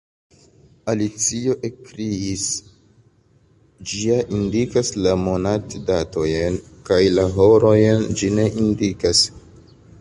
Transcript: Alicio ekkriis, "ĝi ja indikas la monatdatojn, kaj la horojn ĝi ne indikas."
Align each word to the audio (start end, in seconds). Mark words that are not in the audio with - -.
Alicio 0.93 1.55
ekkriis, 1.67 2.45
"ĝi 3.91 4.01
ja 4.05 4.17
indikas 4.39 4.91
la 5.03 5.15
monatdatojn, 5.27 6.59
kaj 6.91 7.01
la 7.19 7.29
horojn 7.39 8.05
ĝi 8.21 8.35
ne 8.41 8.51
indikas." 8.67 9.27